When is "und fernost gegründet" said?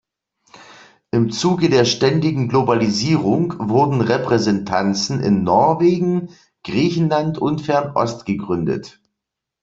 7.37-8.99